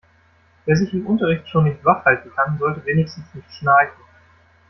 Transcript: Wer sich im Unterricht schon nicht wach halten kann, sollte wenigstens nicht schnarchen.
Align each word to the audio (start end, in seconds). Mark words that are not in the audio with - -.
Wer 0.65 0.75
sich 0.77 0.91
im 0.95 1.05
Unterricht 1.05 1.47
schon 1.47 1.65
nicht 1.65 1.85
wach 1.85 2.03
halten 2.05 2.31
kann, 2.35 2.57
sollte 2.57 2.83
wenigstens 2.87 3.31
nicht 3.35 3.53
schnarchen. 3.53 4.01